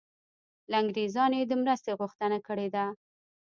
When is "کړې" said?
2.47-2.67